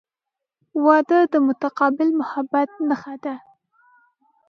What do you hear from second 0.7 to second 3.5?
•واده د متقابل محبت نښه ده.